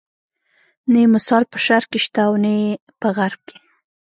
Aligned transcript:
نه 0.91 0.97
یې 1.03 1.07
مثال 1.15 1.43
په 1.51 1.57
شرق 1.65 1.87
کې 1.91 1.99
شته 2.05 2.21
او 2.27 2.33
نه 2.43 2.53
په 3.01 3.07
غرب 3.17 3.41
کې. 3.47 3.57